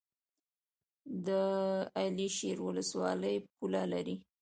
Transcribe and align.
د 1.25 1.27
علي 1.99 2.27
شیر 2.37 2.57
ولسوالۍ 2.67 3.35
پوله 3.55 3.83
لري 3.93 4.15